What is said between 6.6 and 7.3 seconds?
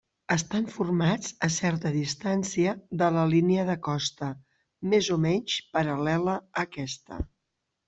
aquesta.